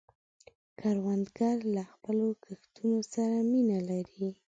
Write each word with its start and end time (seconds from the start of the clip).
کروندګر 0.79 1.57
له 1.75 1.83
خپلو 1.93 2.27
کښتونو 2.43 2.99
سره 3.13 3.37
مینه 3.51 3.79
لري 3.89 4.27